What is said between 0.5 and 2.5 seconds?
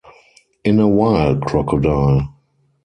In a while, crocodile.